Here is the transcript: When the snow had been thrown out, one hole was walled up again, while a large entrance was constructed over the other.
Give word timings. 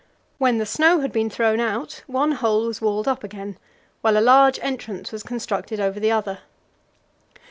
When 0.39 0.57
the 0.57 0.65
snow 0.65 1.01
had 1.01 1.11
been 1.11 1.29
thrown 1.29 1.59
out, 1.59 2.01
one 2.07 2.31
hole 2.31 2.65
was 2.65 2.81
walled 2.81 3.07
up 3.07 3.23
again, 3.23 3.59
while 4.01 4.17
a 4.17 4.19
large 4.19 4.57
entrance 4.63 5.11
was 5.11 5.21
constructed 5.21 5.79
over 5.79 5.99
the 5.99 6.09
other. 6.11 6.39